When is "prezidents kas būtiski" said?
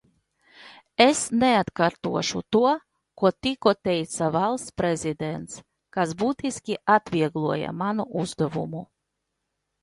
4.83-6.79